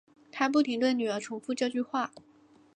[0.31, 2.11] 她不停对女儿重复这句话